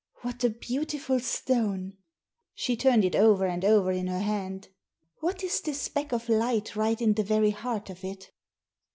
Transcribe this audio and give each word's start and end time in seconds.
"What 0.23 0.43
a 0.43 0.49
beautiful 0.49 1.19
stone!" 1.19 1.93
She 2.55 2.75
turned 2.75 3.05
it 3.05 3.15
over 3.15 3.45
and 3.45 3.63
over 3.63 3.91
in 3.91 4.07
her 4.07 4.21
hand." 4.21 4.69
What 5.21 5.43
is 5.43 5.61
this 5.61 5.79
speck 5.79 6.11
of 6.11 6.27
light 6.27 6.75
right 6.75 6.99
in 6.99 7.13
the 7.13 7.23
very 7.23 7.51
heart 7.51 7.91
of 7.91 8.03
it 8.03 8.31